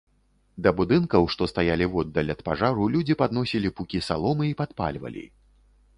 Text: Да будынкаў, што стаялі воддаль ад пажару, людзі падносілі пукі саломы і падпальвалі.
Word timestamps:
Да 0.67 0.71
будынкаў, 0.79 1.27
што 1.33 1.47
стаялі 1.51 1.85
воддаль 1.95 2.33
ад 2.35 2.41
пажару, 2.49 2.89
людзі 2.95 3.19
падносілі 3.21 3.73
пукі 3.81 3.99
саломы 4.09 4.45
і 4.53 4.57
падпальвалі. 4.63 5.25